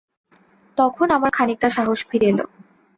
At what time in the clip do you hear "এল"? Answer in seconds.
2.31-2.39